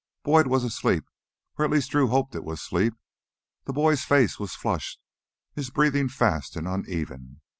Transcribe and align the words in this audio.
Boyd 0.23 0.47
was 0.47 0.63
asleep, 0.63 1.05
or 1.59 1.63
at 1.65 1.69
least 1.69 1.91
Drew 1.91 2.07
hoped 2.07 2.33
it 2.33 2.43
was 2.43 2.59
sleep. 2.59 2.95
The 3.65 3.71
boy's 3.73 4.03
face 4.03 4.39
was 4.39 4.55
flushed, 4.55 4.99
his 5.53 5.69
breathing 5.69 6.09
fast 6.09 6.55
and 6.55 6.67
uneven. 6.67 7.41